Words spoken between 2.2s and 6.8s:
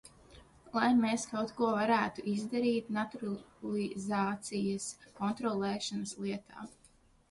izdarīt naturalizācijas kontrolēšanas lietā.